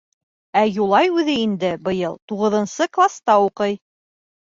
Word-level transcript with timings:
Ә 0.61 0.63
Юлай 0.77 1.11
үҙе 1.17 1.35
инде 1.43 1.71
быйыл 1.91 2.19
туғыҙынсы 2.33 2.91
класта 2.99 3.41
уҡый. 3.49 3.83